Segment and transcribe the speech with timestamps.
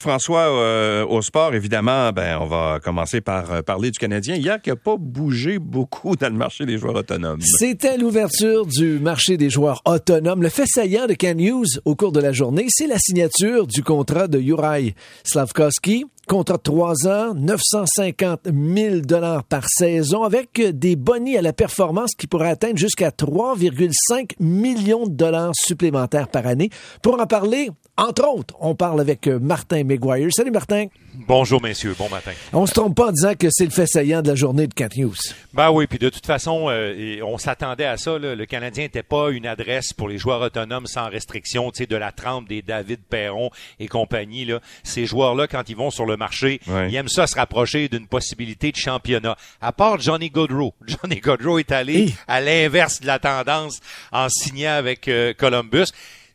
[0.00, 4.36] François, euh, au sport, évidemment, ben, on va commencer par euh, parler du Canadien.
[4.36, 7.40] Hier, qui n'a pas bougé beaucoup dans le marché des joueurs autonomes.
[7.40, 10.40] C'était l'ouverture du marché des joueurs autonomes.
[10.40, 14.28] Le fait saillant de Hughes au cours de la journée, c'est la signature du contrat
[14.28, 16.04] de Juraj Slavkovski.
[16.28, 22.10] Contrat de trois ans, 950 000 dollars par saison, avec des bonnies à la performance
[22.14, 26.68] qui pourraient atteindre jusqu'à 3,5 millions de dollars supplémentaires par année.
[27.02, 30.28] Pour en parler, entre autres, on parle avec Martin McGuire.
[30.30, 30.88] Salut Martin.
[31.26, 32.30] Bonjour messieurs, bon matin.
[32.52, 34.74] On se trompe pas en disant que c'est le fait saillant de la journée de
[34.74, 35.16] Cat News.
[35.52, 38.20] Ben oui, puis de toute façon, euh, on s'attendait à ça.
[38.20, 38.36] Là.
[38.36, 41.96] Le Canadien n'était pas une adresse pour les joueurs autonomes sans restriction, tu sais, de
[41.96, 44.44] la trempe des David Perron et compagnie.
[44.44, 44.60] Là.
[44.84, 48.70] Ces joueurs-là, quand ils vont sur le marché, ils aiment ça se rapprocher d'une possibilité
[48.70, 49.36] de championnat.
[49.60, 50.72] À part Johnny Gaudreau.
[50.86, 53.80] Johnny Gaudreau est allé à l'inverse de la tendance
[54.12, 55.86] en signant avec euh, Columbus.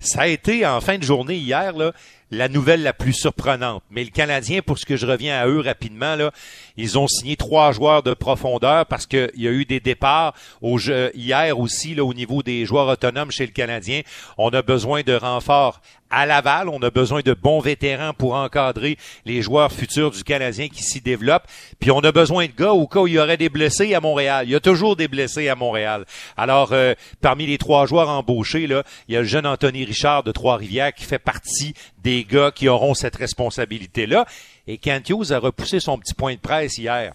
[0.01, 1.93] Ça a été en fin de journée hier, là,
[2.33, 3.83] la nouvelle la plus surprenante.
[3.91, 6.31] Mais le Canadien, pour ce que je reviens à eux rapidement, là,
[6.77, 10.77] ils ont signé trois joueurs de profondeur parce qu'il y a eu des départs au
[10.77, 14.01] jeu, hier aussi là, au niveau des joueurs autonomes chez le Canadien.
[14.37, 15.79] On a besoin de renforts
[16.13, 16.69] à Laval.
[16.69, 21.01] On a besoin de bons vétérans pour encadrer les joueurs futurs du Canadien qui s'y
[21.01, 21.47] développent.
[21.79, 23.99] Puis on a besoin de gars au cas où il y aurait des blessés à
[23.99, 24.45] Montréal.
[24.47, 26.05] Il y a toujours des blessés à Montréal.
[26.37, 30.23] Alors, euh, parmi les trois joueurs embauchés, là, il y a le jeune Anthony Richard
[30.23, 34.25] de Trois-Rivières qui fait partie des gars qui auront cette responsabilité-là.
[34.67, 37.13] Et Kent Hughes a repoussé son petit point de presse hier.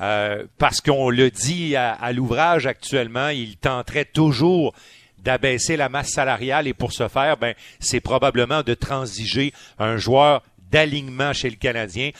[0.00, 4.74] Euh, parce qu'on le dit à, à l'ouvrage actuellement, il tenterait toujours
[5.18, 10.42] d'abaisser la masse salariale et pour ce faire, ben, c'est probablement de transiger un joueur
[10.70, 12.10] d'alignement chez le Canadien.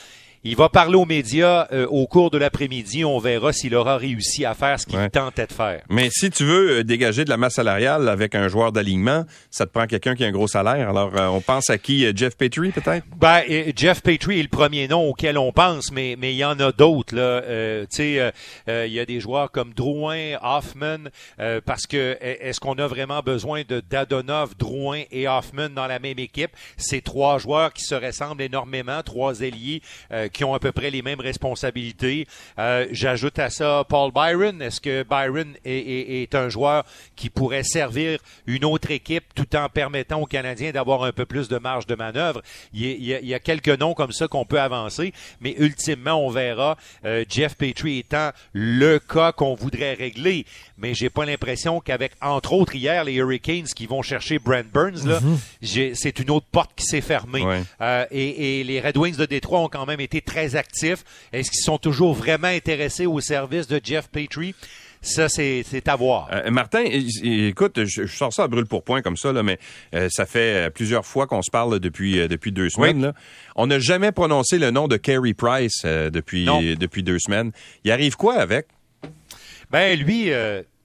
[0.47, 3.03] Il va parler aux médias euh, au cours de l'après-midi.
[3.03, 5.81] On verra s'il aura réussi à faire ce qu'il tentait de faire.
[5.89, 9.65] Mais si tu veux euh, dégager de la masse salariale avec un joueur d'alignement, ça
[9.65, 10.87] te prend quelqu'un qui a un gros salaire.
[10.87, 12.05] Alors, euh, on pense à qui?
[12.15, 13.07] Jeff Petrie, peut-être?
[13.17, 13.41] Ben,
[13.75, 16.71] Jeff Petrie est le premier nom auquel on pense, mais mais il y en a
[16.71, 17.15] d'autres.
[17.15, 17.41] Là,
[17.87, 18.31] tu sais,
[18.67, 21.09] il y a des joueurs comme Drouin, Hoffman,
[21.65, 26.19] parce que est-ce qu'on a vraiment besoin de Dadonov, Drouin et Hoffman dans la même
[26.19, 26.51] équipe?
[26.77, 29.81] C'est trois joueurs qui se ressemblent énormément, trois ailiers
[30.35, 32.27] qui ont à peu près les mêmes responsabilités.
[32.59, 34.61] Euh, J'ajoute à ça Paul Byron.
[34.61, 36.83] Est-ce que Byron est, est, un joueur
[37.15, 41.47] qui pourrait servir une autre équipe tout en permettant aux Canadiens d'avoir un peu plus
[41.47, 42.41] de marge de manœuvre?
[42.73, 46.15] Il y a, il y a quelques noms comme ça qu'on peut avancer, mais ultimement,
[46.15, 50.45] on verra euh, Jeff Petrie étant le cas qu'on voudrait régler.
[50.77, 55.07] Mais j'ai pas l'impression qu'avec, entre autres, hier, les Hurricanes qui vont chercher Brent Burns,
[55.07, 55.93] là, mm-hmm.
[55.95, 57.45] c'est une autre porte qui s'est fermée.
[57.79, 61.03] Euh, et, et les Red Wings de Détroit ont quand même été très actifs.
[61.31, 64.55] Est-ce qu'ils sont toujours vraiment intéressés au service de Jeff Petrie?
[65.01, 66.29] Ça, c'est à voir.
[66.31, 69.59] Euh, Martin, écoute, je, sors ça à brûle pour point comme ça, là, mais
[69.93, 73.01] euh, ça fait plusieurs fois qu'on se parle depuis, depuis deux semaines.
[73.01, 73.13] Là.
[73.55, 76.45] On n'a jamais prononcé le nom de Carey Price depuis,
[76.77, 77.51] depuis deux semaines.
[77.83, 78.67] Il arrive quoi avec?
[79.69, 80.31] Ben, lui,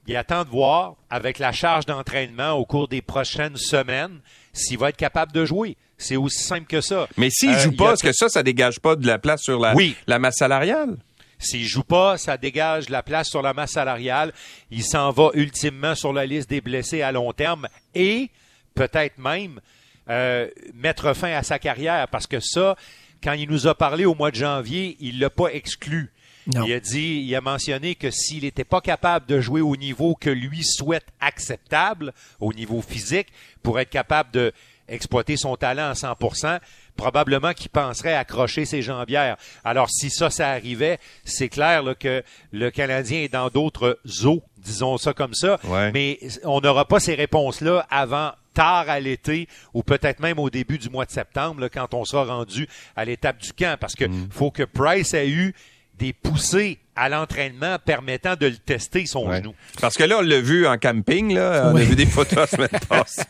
[0.07, 4.21] il attend de voir, avec la charge d'entraînement au cours des prochaines semaines,
[4.53, 5.77] s'il va être capable de jouer.
[5.99, 7.07] C'est aussi simple que ça.
[7.17, 9.61] Mais s'il ne joue pas, est-ce que ça, ça dégage pas de la place sur
[9.61, 9.75] la,
[10.07, 10.97] la masse salariale?
[11.39, 14.33] S'il joue pas, ça dégage la place sur la masse salariale.
[14.71, 18.31] Il s'en va ultimement sur la liste des blessés à long terme et
[18.75, 19.61] peut-être même
[20.09, 22.77] euh, mettre fin à sa carrière parce que ça,
[23.23, 26.13] quand il nous a parlé au mois de janvier, il l'a pas exclu.
[26.47, 30.15] Il a dit, il a mentionné que s'il n'était pas capable de jouer au niveau
[30.15, 33.29] que lui souhaite acceptable, au niveau physique,
[33.63, 34.53] pour être capable de
[34.91, 36.59] exploiter son talent à 100%,
[36.97, 39.37] probablement qu'il penserait accrocher ses jambières.
[39.65, 44.99] Alors, si ça, ça arrivait, c'est clair que le Canadien est dans d'autres eaux, disons
[44.99, 45.59] ça comme ça,
[45.95, 50.77] mais on n'aura pas ces réponses-là avant tard à l'été ou peut-être même au début
[50.77, 54.29] du mois de septembre, quand on sera rendu à l'étape du camp, parce que mm.
[54.33, 55.55] faut que Price ait eu
[56.01, 59.55] des poussées à l'entraînement permettant de le tester son genou.
[59.81, 61.71] Parce que là, on l'a vu en camping, là.
[61.73, 63.23] On a vu des photos la semaine passée.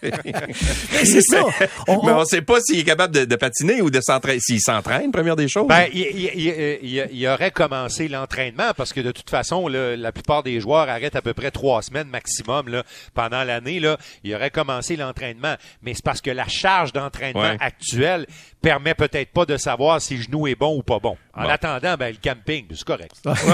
[1.05, 1.45] c'est ça.
[1.87, 4.41] mais on ne sait pas s'il est capable de, patiner ou de s'entraîner.
[4.41, 5.69] S'il s'entraîne, première des choses.
[5.69, 11.15] Ben, il, aurait commencé l'entraînement parce que de toute façon, la plupart des joueurs arrêtent
[11.15, 12.83] à peu près trois semaines maximum là,
[13.15, 13.79] pendant l'année.
[13.79, 15.55] Là, il aurait commencé l'entraînement.
[15.83, 18.27] Mais c'est parce que la charge d'entraînement actuelle
[18.61, 21.17] permet peut-être pas de savoir si le genou est bon ou pas bon.
[21.35, 23.13] En attendant, ben, le camping, c'est correct.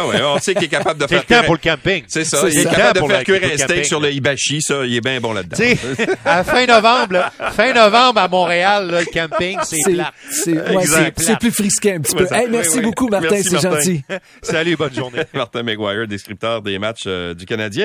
[0.09, 1.23] Ouais, on sait qu'il est capable de faire.
[1.27, 2.05] C'est le temps pour le camping.
[2.09, 2.43] C'est ça.
[2.49, 5.21] Il est capable de faire cuire un steak sur le Hibachi, ça, il est bien
[5.21, 5.57] bon là-dedans.
[6.25, 10.13] à fin novembre, fin novembre à Montréal, le camping, c'est plat.
[10.29, 12.27] C'est plus frisqué un petit peu.
[12.51, 14.03] merci beaucoup, Martin, c'est gentil.
[14.43, 15.23] Salut, bonne journée.
[15.35, 17.85] Martin McGuire, descripteur des matchs euh, du Canadien.